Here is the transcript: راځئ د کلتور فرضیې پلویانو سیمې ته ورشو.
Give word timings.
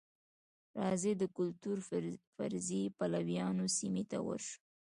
راځئ 0.81 1.13
د 1.21 1.23
کلتور 1.37 1.77
فرضیې 2.35 2.83
پلویانو 2.97 3.65
سیمې 3.77 4.03
ته 4.11 4.17
ورشو. 4.27 4.57